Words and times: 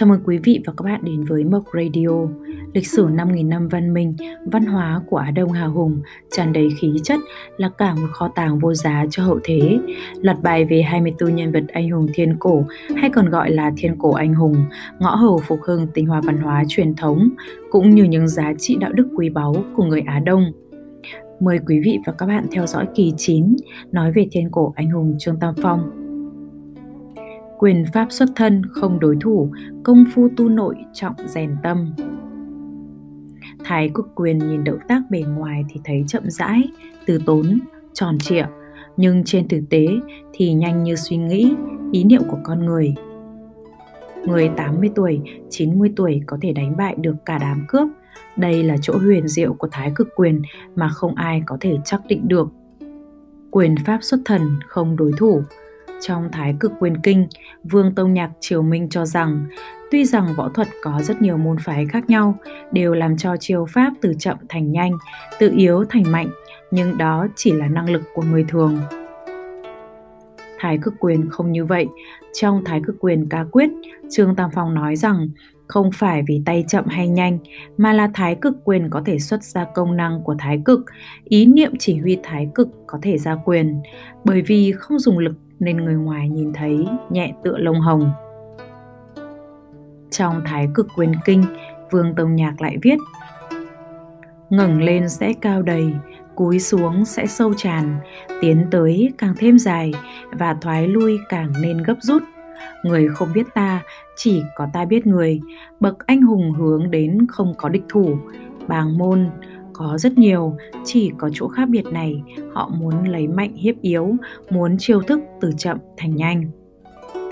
Chào 0.00 0.08
mừng 0.08 0.20
quý 0.24 0.38
vị 0.38 0.60
và 0.66 0.72
các 0.76 0.82
bạn 0.84 1.00
đến 1.04 1.24
với 1.24 1.44
Mộc 1.44 1.64
Radio, 1.74 2.08
lịch 2.74 2.86
sử 2.86 3.06
5.000 3.06 3.48
năm 3.48 3.68
văn 3.68 3.94
minh, 3.94 4.16
văn 4.52 4.66
hóa 4.66 5.02
của 5.06 5.16
Á 5.16 5.30
Đông 5.30 5.52
hào 5.52 5.72
hùng, 5.72 6.02
tràn 6.30 6.52
đầy 6.52 6.68
khí 6.80 6.92
chất 7.02 7.20
là 7.56 7.70
cả 7.78 7.94
một 7.94 8.06
kho 8.12 8.28
tàng 8.28 8.58
vô 8.58 8.74
giá 8.74 9.04
cho 9.10 9.22
hậu 9.22 9.40
thế. 9.44 9.78
Loạt 10.22 10.42
bài 10.42 10.64
về 10.64 10.82
24 10.82 11.34
nhân 11.34 11.52
vật 11.52 11.64
anh 11.72 11.90
hùng 11.90 12.06
thiên 12.14 12.36
cổ 12.38 12.64
hay 12.96 13.10
còn 13.10 13.28
gọi 13.28 13.50
là 13.50 13.72
thiên 13.76 13.98
cổ 13.98 14.12
anh 14.12 14.34
hùng, 14.34 14.64
ngõ 14.98 15.14
hầu 15.14 15.40
phục 15.46 15.60
hưng 15.62 15.86
tinh 15.94 16.06
hoa 16.06 16.20
văn 16.20 16.38
hóa 16.38 16.64
truyền 16.68 16.94
thống 16.94 17.28
cũng 17.70 17.94
như 17.94 18.04
những 18.04 18.28
giá 18.28 18.52
trị 18.58 18.76
đạo 18.80 18.92
đức 18.92 19.08
quý 19.16 19.30
báu 19.30 19.54
của 19.76 19.84
người 19.84 20.02
Á 20.06 20.18
Đông. 20.18 20.52
Mời 21.40 21.58
quý 21.66 21.80
vị 21.84 21.98
và 22.06 22.12
các 22.12 22.26
bạn 22.26 22.46
theo 22.52 22.66
dõi 22.66 22.86
kỳ 22.94 23.12
9 23.16 23.56
nói 23.92 24.12
về 24.12 24.26
thiên 24.32 24.50
cổ 24.50 24.72
anh 24.76 24.90
hùng 24.90 25.16
Trương 25.18 25.40
Tam 25.40 25.54
Phong 25.62 25.99
quyền 27.60 27.84
pháp 27.92 28.06
xuất 28.10 28.28
thân 28.36 28.62
không 28.70 29.00
đối 29.00 29.16
thủ, 29.20 29.52
công 29.82 30.04
phu 30.14 30.28
tu 30.36 30.48
nội 30.48 30.76
trọng 30.92 31.14
rèn 31.26 31.56
tâm. 31.62 31.94
Thái 33.64 33.90
cực 33.94 34.06
quyền 34.14 34.38
nhìn 34.38 34.64
động 34.64 34.78
tác 34.88 35.02
bề 35.10 35.22
ngoài 35.22 35.64
thì 35.68 35.80
thấy 35.84 36.04
chậm 36.06 36.22
rãi, 36.26 36.68
từ 37.06 37.18
tốn, 37.26 37.58
tròn 37.92 38.18
trịa, 38.18 38.46
nhưng 38.96 39.24
trên 39.24 39.48
thực 39.48 39.60
tế 39.70 39.86
thì 40.32 40.52
nhanh 40.52 40.82
như 40.82 40.96
suy 40.96 41.16
nghĩ, 41.16 41.54
ý 41.92 42.04
niệm 42.04 42.22
của 42.28 42.38
con 42.44 42.66
người. 42.66 42.94
Người 44.26 44.50
80 44.56 44.90
tuổi, 44.94 45.20
90 45.50 45.92
tuổi 45.96 46.20
có 46.26 46.38
thể 46.42 46.52
đánh 46.52 46.76
bại 46.76 46.94
được 46.98 47.16
cả 47.24 47.38
đám 47.38 47.64
cướp. 47.68 47.88
Đây 48.36 48.62
là 48.62 48.76
chỗ 48.82 48.98
huyền 48.98 49.28
diệu 49.28 49.54
của 49.54 49.68
thái 49.72 49.92
cực 49.94 50.08
quyền 50.16 50.42
mà 50.74 50.88
không 50.88 51.14
ai 51.14 51.42
có 51.46 51.56
thể 51.60 51.76
chắc 51.84 52.00
định 52.08 52.28
được. 52.28 52.48
Quyền 53.50 53.74
pháp 53.86 53.98
xuất 54.02 54.20
thần 54.24 54.42
không 54.66 54.96
đối 54.96 55.12
thủ, 55.18 55.42
trong 56.00 56.28
Thái 56.32 56.54
cực 56.60 56.72
quyền 56.80 56.96
kinh, 57.02 57.28
Vương 57.64 57.94
Tông 57.94 58.12
Nhạc 58.12 58.30
Triều 58.40 58.62
Minh 58.62 58.88
cho 58.88 59.06
rằng 59.06 59.46
tuy 59.90 60.04
rằng 60.04 60.34
võ 60.36 60.48
thuật 60.48 60.68
có 60.82 61.02
rất 61.02 61.22
nhiều 61.22 61.36
môn 61.36 61.56
phái 61.58 61.86
khác 61.86 62.10
nhau, 62.10 62.38
đều 62.72 62.94
làm 62.94 63.16
cho 63.16 63.36
chiêu 63.36 63.66
pháp 63.68 63.92
từ 64.00 64.14
chậm 64.18 64.36
thành 64.48 64.70
nhanh, 64.70 64.92
từ 65.38 65.52
yếu 65.56 65.84
thành 65.88 66.04
mạnh, 66.12 66.28
nhưng 66.70 66.98
đó 66.98 67.26
chỉ 67.36 67.52
là 67.52 67.68
năng 67.68 67.90
lực 67.90 68.02
của 68.14 68.22
người 68.22 68.44
thường. 68.48 68.78
Thái 70.58 70.78
cực 70.82 70.94
quyền 71.00 71.30
không 71.30 71.52
như 71.52 71.64
vậy. 71.64 71.86
Trong 72.32 72.64
Thái 72.64 72.80
cực 72.84 72.96
quyền 73.00 73.28
ca 73.28 73.44
quyết, 73.52 73.70
Trương 74.10 74.36
Tam 74.36 74.50
Phong 74.54 74.74
nói 74.74 74.96
rằng 74.96 75.28
không 75.70 75.90
phải 75.94 76.22
vì 76.26 76.42
tay 76.46 76.64
chậm 76.68 76.84
hay 76.86 77.08
nhanh, 77.08 77.38
mà 77.76 77.92
là 77.92 78.10
thái 78.14 78.34
cực 78.34 78.54
quyền 78.64 78.90
có 78.90 79.02
thể 79.06 79.18
xuất 79.18 79.42
ra 79.44 79.66
công 79.74 79.96
năng 79.96 80.22
của 80.24 80.34
thái 80.38 80.62
cực, 80.64 80.80
ý 81.24 81.46
niệm 81.46 81.72
chỉ 81.78 81.98
huy 81.98 82.18
thái 82.22 82.48
cực 82.54 82.68
có 82.86 82.98
thể 83.02 83.18
ra 83.18 83.36
quyền, 83.44 83.82
bởi 84.24 84.42
vì 84.42 84.72
không 84.72 84.98
dùng 84.98 85.18
lực 85.18 85.34
nên 85.60 85.76
người 85.76 85.94
ngoài 85.94 86.28
nhìn 86.28 86.52
thấy 86.52 86.86
nhẹ 87.10 87.32
tựa 87.44 87.58
lông 87.58 87.80
hồng. 87.80 88.12
Trong 90.10 90.42
Thái 90.46 90.68
Cực 90.74 90.86
Quyền 90.96 91.12
Kinh, 91.24 91.44
Vương 91.90 92.14
Tông 92.14 92.36
Nhạc 92.36 92.60
lại 92.60 92.78
viết 92.82 92.96
ngẩng 94.50 94.82
lên 94.82 95.08
sẽ 95.08 95.32
cao 95.40 95.62
đầy, 95.62 95.92
cúi 96.34 96.60
xuống 96.60 97.04
sẽ 97.04 97.26
sâu 97.26 97.54
tràn, 97.54 97.96
tiến 98.40 98.66
tới 98.70 99.12
càng 99.18 99.34
thêm 99.38 99.58
dài 99.58 99.92
và 100.32 100.56
thoái 100.60 100.88
lui 100.88 101.18
càng 101.28 101.52
nên 101.62 101.82
gấp 101.82 101.96
rút. 102.00 102.22
Người 102.84 103.08
không 103.08 103.28
biết 103.34 103.46
ta, 103.54 103.82
chỉ 104.16 104.42
có 104.56 104.66
ta 104.72 104.84
biết 104.84 105.06
người, 105.06 105.40
bậc 105.80 106.06
anh 106.06 106.22
hùng 106.22 106.52
hướng 106.52 106.90
đến 106.90 107.26
không 107.28 107.54
có 107.56 107.68
địch 107.68 107.84
thủ, 107.88 108.16
bàng 108.68 108.98
môn, 108.98 109.30
có 109.80 109.98
rất 109.98 110.18
nhiều, 110.18 110.56
chỉ 110.84 111.10
có 111.18 111.30
chỗ 111.32 111.48
khác 111.48 111.68
biệt 111.68 111.86
này, 111.86 112.22
họ 112.52 112.70
muốn 112.78 113.08
lấy 113.08 113.28
mạnh 113.28 113.54
hiếp 113.54 113.80
yếu, 113.80 114.16
muốn 114.50 114.76
chiêu 114.78 115.02
thức 115.02 115.20
từ 115.40 115.52
chậm 115.56 115.78
thành 115.96 116.16
nhanh. 116.16 116.50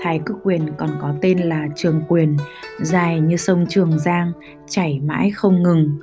Thái 0.01 0.19
cực 0.25 0.37
quyền 0.43 0.61
còn 0.77 0.89
có 1.01 1.13
tên 1.21 1.39
là 1.39 1.67
trường 1.75 2.01
quyền, 2.07 2.37
dài 2.81 3.19
như 3.19 3.37
sông 3.37 3.65
Trường 3.69 3.99
Giang, 3.99 4.31
chảy 4.67 4.99
mãi 4.99 5.31
không 5.31 5.63
ngừng. 5.63 5.99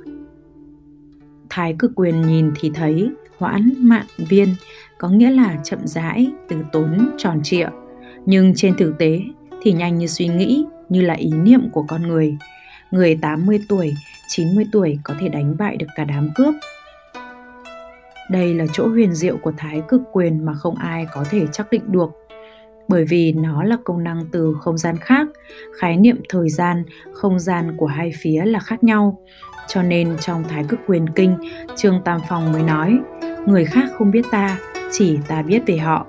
Thái 1.49 1.75
cực 1.79 1.91
quyền 1.95 2.21
nhìn 2.21 2.51
thì 2.59 2.71
thấy, 2.73 3.09
hoãn, 3.37 3.73
mạn, 3.77 4.05
viên, 4.17 4.47
có 4.97 5.09
nghĩa 5.09 5.31
là 5.31 5.57
chậm 5.63 5.79
rãi, 5.83 6.31
từ 6.49 6.57
tốn, 6.71 7.09
tròn 7.17 7.39
trịa. 7.43 7.67
Nhưng 8.25 8.53
trên 8.55 8.73
thực 8.77 8.97
tế 8.97 9.21
thì 9.61 9.73
nhanh 9.73 9.97
như 9.97 10.07
suy 10.07 10.27
nghĩ, 10.27 10.65
như 10.89 11.01
là 11.01 11.13
ý 11.13 11.31
niệm 11.31 11.61
của 11.71 11.85
con 11.87 12.07
người. 12.07 12.37
Người 12.91 13.17
80 13.21 13.59
tuổi 13.69 13.93
90 14.27 14.65
tuổi 14.71 14.99
có 15.03 15.13
thể 15.19 15.29
đánh 15.29 15.55
bại 15.57 15.77
được 15.77 15.87
cả 15.95 16.03
đám 16.03 16.29
cướp. 16.35 16.53
Đây 18.31 18.53
là 18.53 18.65
chỗ 18.73 18.87
huyền 18.87 19.13
diệu 19.13 19.37
của 19.37 19.53
thái 19.57 19.81
cực 19.87 20.01
quyền 20.11 20.45
mà 20.45 20.53
không 20.53 20.75
ai 20.75 21.07
có 21.13 21.23
thể 21.29 21.45
xác 21.53 21.69
định 21.71 21.91
được 21.91 22.09
bởi 22.87 23.05
vì 23.05 23.31
nó 23.31 23.63
là 23.63 23.77
công 23.83 24.03
năng 24.03 24.25
từ 24.31 24.55
không 24.59 24.77
gian 24.77 24.97
khác, 24.97 25.27
khái 25.79 25.97
niệm 25.97 26.21
thời 26.29 26.49
gian, 26.49 26.83
không 27.13 27.39
gian 27.39 27.77
của 27.77 27.85
hai 27.85 28.11
phía 28.19 28.45
là 28.45 28.59
khác 28.59 28.83
nhau. 28.83 29.19
Cho 29.67 29.83
nên 29.83 30.17
trong 30.19 30.43
Thái 30.43 30.63
Cực 30.69 30.79
Quyền 30.87 31.09
Kinh, 31.09 31.37
Trương 31.75 32.01
Tam 32.05 32.21
Phong 32.29 32.51
mới 32.51 32.63
nói, 32.63 32.99
người 33.45 33.65
khác 33.65 33.85
không 33.97 34.11
biết 34.11 34.25
ta, 34.31 34.59
chỉ 34.91 35.17
ta 35.27 35.41
biết 35.41 35.61
về 35.65 35.77
họ. 35.77 36.05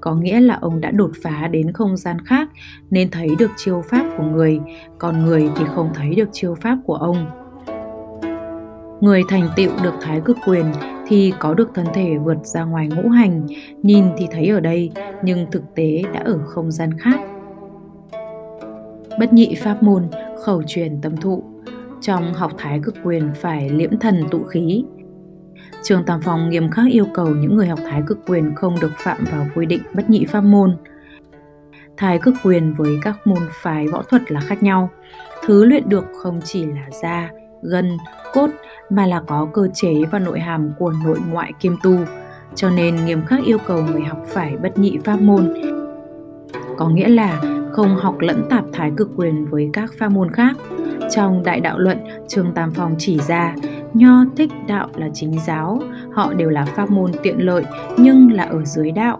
Có 0.00 0.14
nghĩa 0.14 0.40
là 0.40 0.58
ông 0.60 0.80
đã 0.80 0.90
đột 0.90 1.10
phá 1.22 1.48
đến 1.48 1.72
không 1.72 1.96
gian 1.96 2.16
khác 2.24 2.48
nên 2.90 3.10
thấy 3.10 3.28
được 3.38 3.50
chiêu 3.56 3.82
pháp 3.90 4.04
của 4.16 4.24
người, 4.24 4.60
còn 4.98 5.24
người 5.24 5.50
thì 5.56 5.64
không 5.74 5.90
thấy 5.94 6.14
được 6.14 6.28
chiêu 6.32 6.54
pháp 6.54 6.78
của 6.86 6.94
ông. 6.94 7.26
Người 9.00 9.22
thành 9.28 9.48
tựu 9.56 9.70
được 9.82 9.94
thái 10.00 10.20
cực 10.24 10.36
quyền 10.46 10.64
thì 11.08 11.32
có 11.38 11.54
được 11.54 11.70
thân 11.74 11.86
thể 11.94 12.18
vượt 12.18 12.46
ra 12.46 12.64
ngoài 12.64 12.88
ngũ 12.88 13.08
hành, 13.08 13.46
nhìn 13.82 14.04
thì 14.18 14.26
thấy 14.30 14.48
ở 14.48 14.60
đây 14.60 14.90
nhưng 15.22 15.46
thực 15.50 15.74
tế 15.74 16.02
đã 16.14 16.20
ở 16.20 16.38
không 16.46 16.70
gian 16.70 16.98
khác. 16.98 17.20
Bất 19.18 19.32
nhị 19.32 19.54
pháp 19.54 19.82
môn, 19.82 20.08
khẩu 20.44 20.62
truyền 20.62 21.00
tâm 21.00 21.16
thụ. 21.16 21.44
Trong 22.00 22.34
học 22.34 22.52
thái 22.58 22.80
cực 22.82 22.94
quyền 23.04 23.30
phải 23.34 23.68
liễm 23.68 23.98
thần 23.98 24.24
tụ 24.30 24.42
khí. 24.42 24.84
Trường 25.82 26.04
Tam 26.04 26.20
Phong 26.22 26.50
nghiêm 26.50 26.70
khắc 26.70 26.86
yêu 26.90 27.06
cầu 27.14 27.26
những 27.26 27.56
người 27.56 27.66
học 27.66 27.78
thái 27.90 28.02
cực 28.06 28.18
quyền 28.26 28.54
không 28.54 28.74
được 28.80 28.92
phạm 28.96 29.16
vào 29.32 29.46
quy 29.54 29.66
định 29.66 29.82
bất 29.94 30.10
nhị 30.10 30.24
pháp 30.24 30.40
môn. 30.40 30.76
Thái 31.96 32.18
cực 32.18 32.34
quyền 32.42 32.74
với 32.74 32.98
các 33.02 33.26
môn 33.26 33.38
phái 33.50 33.86
võ 33.88 34.02
thuật 34.02 34.32
là 34.32 34.40
khác 34.40 34.62
nhau. 34.62 34.90
Thứ 35.46 35.64
luyện 35.64 35.88
được 35.88 36.04
không 36.22 36.40
chỉ 36.44 36.66
là 36.66 36.86
da, 37.02 37.30
gân, 37.62 37.96
cốt 38.32 38.50
mà 38.90 39.06
là 39.06 39.22
có 39.26 39.48
cơ 39.52 39.68
chế 39.74 39.94
và 40.10 40.18
nội 40.18 40.40
hàm 40.40 40.70
của 40.78 40.92
nội 41.04 41.18
ngoại 41.30 41.52
kiêm 41.60 41.72
tu, 41.82 41.96
cho 42.54 42.70
nên 42.70 42.96
nghiêm 43.04 43.26
khắc 43.26 43.44
yêu 43.44 43.58
cầu 43.66 43.82
người 43.82 44.02
học 44.02 44.24
phải 44.26 44.56
bất 44.56 44.78
nhị 44.78 44.98
pháp 45.04 45.20
môn. 45.20 45.54
Có 46.76 46.88
nghĩa 46.88 47.08
là 47.08 47.40
không 47.72 47.96
học 47.96 48.18
lẫn 48.18 48.42
tạp 48.50 48.64
thái 48.72 48.92
cực 48.96 49.10
quyền 49.16 49.46
với 49.46 49.70
các 49.72 49.90
pháp 49.98 50.08
môn 50.08 50.30
khác. 50.30 50.56
Trong 51.10 51.42
Đại 51.42 51.60
Đạo 51.60 51.78
Luận, 51.78 51.98
Trương 52.28 52.52
Tam 52.54 52.70
Phong 52.70 52.94
chỉ 52.98 53.18
ra, 53.18 53.54
Nho 53.94 54.24
thích 54.36 54.50
đạo 54.66 54.88
là 54.96 55.08
chính 55.14 55.34
giáo, 55.46 55.82
họ 56.12 56.32
đều 56.32 56.50
là 56.50 56.64
pháp 56.64 56.90
môn 56.90 57.12
tiện 57.22 57.46
lợi 57.46 57.64
nhưng 57.96 58.32
là 58.32 58.42
ở 58.42 58.64
dưới 58.64 58.90
đạo. 58.90 59.18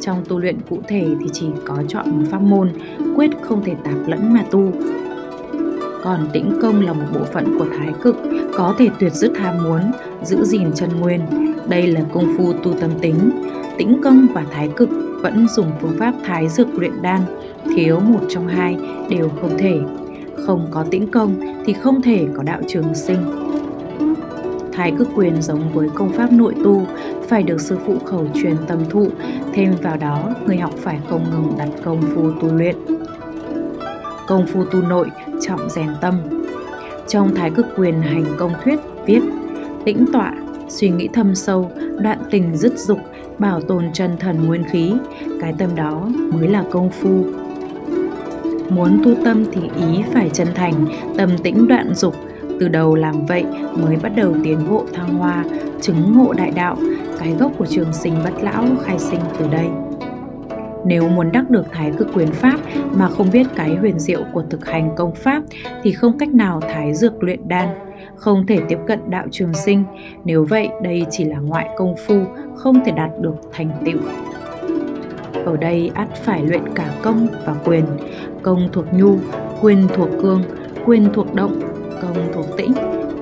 Trong 0.00 0.24
tu 0.28 0.38
luyện 0.38 0.60
cụ 0.70 0.78
thể 0.88 1.08
thì 1.20 1.26
chỉ 1.32 1.46
có 1.64 1.82
chọn 1.88 2.10
một 2.10 2.24
pháp 2.30 2.42
môn, 2.42 2.70
quyết 3.16 3.30
không 3.42 3.64
thể 3.64 3.74
tạp 3.84 3.94
lẫn 4.06 4.34
mà 4.34 4.44
tu, 4.50 4.72
còn 6.06 6.28
tĩnh 6.32 6.58
công 6.62 6.80
là 6.80 6.92
một 6.92 7.04
bộ 7.14 7.24
phận 7.24 7.58
của 7.58 7.66
thái 7.78 7.92
cực, 8.02 8.16
có 8.54 8.74
thể 8.78 8.88
tuyệt 8.98 9.12
dứt 9.12 9.38
ham 9.38 9.64
muốn, 9.64 9.80
giữ 10.22 10.44
gìn 10.44 10.72
chân 10.74 10.90
nguyên. 11.00 11.20
Đây 11.68 11.86
là 11.86 12.00
công 12.12 12.34
phu 12.36 12.52
tu 12.52 12.72
tâm 12.80 12.90
tính. 13.00 13.30
Tĩnh 13.78 14.00
công 14.04 14.26
và 14.34 14.44
thái 14.50 14.68
cực 14.76 14.88
vẫn 15.22 15.46
dùng 15.48 15.66
phương 15.80 15.96
pháp 15.98 16.14
thái 16.24 16.48
dược 16.48 16.74
luyện 16.74 17.02
đan, 17.02 17.20
thiếu 17.76 18.00
một 18.00 18.20
trong 18.28 18.46
hai 18.46 18.76
đều 19.10 19.28
không 19.40 19.58
thể. 19.58 19.80
Không 20.44 20.66
có 20.70 20.84
tĩnh 20.90 21.10
công 21.10 21.40
thì 21.66 21.72
không 21.72 22.02
thể 22.02 22.26
có 22.36 22.42
đạo 22.42 22.60
trường 22.68 22.94
sinh. 22.94 23.18
Thái 24.72 24.92
cực 24.98 25.08
quyền 25.14 25.42
giống 25.42 25.72
với 25.72 25.88
công 25.94 26.12
pháp 26.12 26.32
nội 26.32 26.54
tu, 26.64 26.86
phải 27.28 27.42
được 27.42 27.60
sư 27.60 27.78
phụ 27.86 27.98
khẩu 28.04 28.26
truyền 28.34 28.56
tâm 28.66 28.78
thụ, 28.90 29.08
thêm 29.52 29.74
vào 29.82 29.96
đó 29.96 30.34
người 30.46 30.56
học 30.56 30.72
phải 30.76 30.98
không 31.10 31.24
ngừng 31.30 31.52
đặt 31.58 31.68
công 31.84 32.02
phu 32.14 32.30
tu 32.40 32.54
luyện 32.54 32.76
công 34.26 34.46
phu 34.46 34.64
tu 34.64 34.82
nội, 34.82 35.10
trọng 35.40 35.70
rèn 35.70 35.88
tâm. 36.00 36.14
Trong 37.08 37.34
Thái 37.34 37.50
Cực 37.50 37.66
Quyền 37.76 38.02
Hành 38.02 38.24
Công 38.38 38.52
Thuyết 38.64 38.80
viết 39.06 39.20
Tĩnh 39.84 40.06
tọa, 40.12 40.34
suy 40.68 40.90
nghĩ 40.90 41.08
thâm 41.12 41.34
sâu, 41.34 41.70
đoạn 42.02 42.18
tình 42.30 42.56
dứt 42.56 42.78
dục, 42.78 42.98
bảo 43.38 43.60
tồn 43.60 43.84
chân 43.92 44.16
thần 44.20 44.46
nguyên 44.46 44.64
khí, 44.70 44.92
cái 45.40 45.54
tâm 45.58 45.74
đó 45.74 46.08
mới 46.32 46.48
là 46.48 46.64
công 46.70 46.90
phu. 46.90 47.24
Muốn 48.68 49.00
tu 49.04 49.14
tâm 49.24 49.44
thì 49.52 49.60
ý 49.76 50.02
phải 50.12 50.30
chân 50.32 50.48
thành, 50.54 50.86
tâm 51.16 51.30
tĩnh 51.42 51.68
đoạn 51.68 51.94
dục, 51.94 52.14
từ 52.60 52.68
đầu 52.68 52.94
làm 52.94 53.26
vậy 53.26 53.44
mới 53.82 53.96
bắt 53.96 54.12
đầu 54.16 54.34
tiến 54.44 54.58
bộ 54.70 54.84
thăng 54.94 55.14
hoa, 55.14 55.44
chứng 55.80 56.14
ngộ 56.16 56.32
đại 56.32 56.50
đạo, 56.50 56.76
cái 57.18 57.32
gốc 57.38 57.52
của 57.58 57.66
trường 57.66 57.92
sinh 57.92 58.14
bất 58.24 58.42
lão 58.42 58.64
khai 58.82 58.98
sinh 58.98 59.20
từ 59.38 59.46
đây. 59.50 59.66
Nếu 60.84 61.08
muốn 61.08 61.32
đắc 61.32 61.50
được 61.50 61.66
thái 61.72 61.92
cực 61.98 62.08
quyền 62.14 62.32
pháp 62.32 62.60
mà 62.94 63.08
không 63.08 63.30
biết 63.32 63.46
cái 63.56 63.74
huyền 63.74 63.98
diệu 63.98 64.20
của 64.32 64.42
thực 64.50 64.66
hành 64.66 64.90
công 64.96 65.14
pháp 65.14 65.42
thì 65.82 65.92
không 65.92 66.18
cách 66.18 66.34
nào 66.34 66.60
thái 66.60 66.94
dược 66.94 67.22
luyện 67.22 67.48
đan, 67.48 67.68
không 68.16 68.46
thể 68.46 68.60
tiếp 68.68 68.78
cận 68.86 69.00
đạo 69.10 69.26
trường 69.30 69.54
sinh. 69.54 69.84
Nếu 70.24 70.44
vậy, 70.44 70.68
đây 70.82 71.06
chỉ 71.10 71.24
là 71.24 71.38
ngoại 71.38 71.68
công 71.76 71.94
phu, 72.06 72.24
không 72.54 72.84
thể 72.84 72.92
đạt 72.92 73.10
được 73.20 73.36
thành 73.52 73.70
tựu. 73.84 73.98
Ở 75.46 75.56
đây 75.56 75.90
ắt 75.94 76.08
phải 76.24 76.42
luyện 76.42 76.62
cả 76.74 76.94
công 77.02 77.26
và 77.46 77.56
quyền. 77.64 77.84
Công 78.42 78.68
thuộc 78.72 78.84
nhu, 78.92 79.18
quyền 79.62 79.88
thuộc 79.94 80.08
cương, 80.22 80.42
quyền 80.84 81.08
thuộc 81.14 81.34
động, 81.34 81.60
công 82.02 82.32
thuộc 82.32 82.46
tĩnh, 82.56 82.72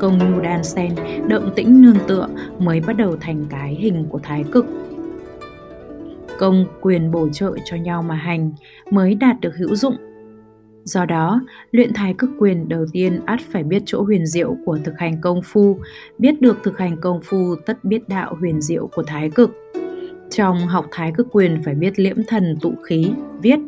công 0.01 0.19
nhu 0.19 0.41
đan 0.41 0.65
sen, 0.65 0.95
động 1.29 1.53
tĩnh 1.57 1.83
nương 1.83 1.99
tựa 2.09 2.29
mới 2.59 2.81
bắt 2.81 2.97
đầu 2.97 3.17
thành 3.21 3.45
cái 3.51 3.75
hình 3.75 4.07
của 4.09 4.21
thái 4.23 4.45
cực. 4.53 4.67
Công 6.39 6.67
quyền 6.81 7.11
bổ 7.11 7.29
trợ 7.29 7.53
cho 7.65 7.77
nhau 7.77 8.03
mà 8.03 8.15
hành 8.15 8.53
mới 8.91 9.15
đạt 9.15 9.41
được 9.41 9.57
hữu 9.57 9.75
dụng. 9.75 9.97
Do 10.85 11.05
đó, 11.05 11.41
luyện 11.71 11.93
thái 11.95 12.15
cực 12.19 12.31
quyền 12.39 12.69
đầu 12.69 12.87
tiên 12.93 13.21
ắt 13.27 13.41
phải 13.53 13.63
biết 13.65 13.83
chỗ 13.87 14.03
huyền 14.03 14.27
diệu 14.27 14.57
của 14.67 14.79
thực 14.85 14.95
hành 14.99 15.21
công 15.21 15.41
phu, 15.45 15.79
biết 16.19 16.41
được 16.41 16.59
thực 16.63 16.79
hành 16.79 16.97
công 17.01 17.21
phu 17.23 17.55
tất 17.67 17.85
biết 17.85 18.09
đạo 18.09 18.37
huyền 18.41 18.61
diệu 18.61 18.87
của 18.87 19.03
thái 19.03 19.31
cực. 19.31 19.64
Trong 20.37 20.59
học 20.59 20.87
thái 20.91 21.13
cực 21.17 21.27
quyền 21.31 21.63
phải 21.65 21.75
biết 21.75 21.99
liễm 21.99 22.17
thần 22.27 22.57
tụ 22.61 22.73
khí, 22.83 23.11
viết 23.43 23.59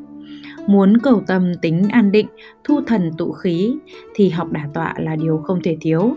Muốn 0.66 0.98
cầu 0.98 1.22
tâm 1.26 1.52
tính 1.62 1.88
an 1.90 2.12
định, 2.12 2.26
thu 2.64 2.80
thần 2.86 3.10
tụ 3.18 3.32
khí 3.32 3.76
thì 4.14 4.30
học 4.30 4.52
đả 4.52 4.68
tọa 4.74 4.94
là 4.98 5.16
điều 5.16 5.38
không 5.38 5.60
thể 5.62 5.76
thiếu, 5.80 6.16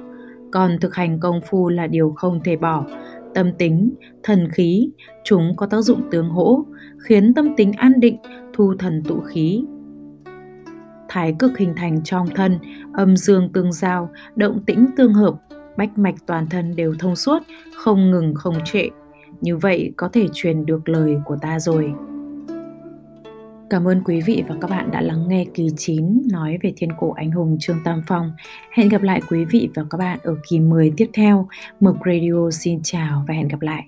còn 0.51 0.79
thực 0.81 0.95
hành 0.95 1.19
công 1.19 1.41
phu 1.49 1.69
là 1.69 1.87
điều 1.87 2.11
không 2.15 2.39
thể 2.43 2.55
bỏ. 2.55 2.85
Tâm 3.33 3.51
tính, 3.57 3.93
thần 4.23 4.47
khí, 4.51 4.89
chúng 5.23 5.55
có 5.55 5.65
tác 5.65 5.81
dụng 5.81 6.01
tương 6.11 6.29
hỗ, 6.29 6.65
khiến 6.99 7.33
tâm 7.33 7.55
tính 7.57 7.71
an 7.71 7.99
định, 7.99 8.17
thu 8.53 8.73
thần 8.79 9.03
tụ 9.03 9.19
khí. 9.19 9.63
Thái 11.09 11.35
cực 11.39 11.57
hình 11.57 11.73
thành 11.75 12.03
trong 12.03 12.27
thân, 12.35 12.59
âm 12.93 13.17
dương 13.17 13.49
tương 13.53 13.73
giao, 13.73 14.09
động 14.35 14.59
tĩnh 14.65 14.85
tương 14.97 15.13
hợp, 15.13 15.33
bách 15.77 15.97
mạch 15.97 16.15
toàn 16.25 16.47
thân 16.49 16.75
đều 16.75 16.95
thông 16.99 17.15
suốt, 17.15 17.43
không 17.75 18.11
ngừng 18.11 18.33
không 18.35 18.55
trệ. 18.65 18.89
Như 19.41 19.57
vậy 19.57 19.93
có 19.97 20.09
thể 20.13 20.27
truyền 20.33 20.65
được 20.65 20.89
lời 20.89 21.17
của 21.25 21.37
ta 21.41 21.59
rồi. 21.59 21.93
Cảm 23.69 23.87
ơn 23.87 24.03
quý 24.03 24.21
vị 24.21 24.43
và 24.47 24.55
các 24.61 24.69
bạn 24.69 24.91
đã 24.91 25.01
lắng 25.01 25.27
nghe 25.27 25.45
kỳ 25.53 25.67
9 25.77 26.21
nói 26.31 26.57
về 26.61 26.73
thiên 26.77 26.89
cổ 26.97 27.11
anh 27.11 27.31
hùng 27.31 27.57
Trương 27.59 27.83
Tam 27.83 28.01
Phong. 28.07 28.31
Hẹn 28.71 28.89
gặp 28.89 29.01
lại 29.01 29.21
quý 29.29 29.45
vị 29.45 29.69
và 29.75 29.83
các 29.89 29.97
bạn 29.97 30.19
ở 30.23 30.35
kỳ 30.49 30.59
10 30.59 30.93
tiếp 30.97 31.09
theo. 31.13 31.47
Mộc 31.79 31.97
Radio 32.05 32.51
xin 32.51 32.79
chào 32.83 33.25
và 33.27 33.33
hẹn 33.33 33.47
gặp 33.47 33.61
lại. 33.61 33.85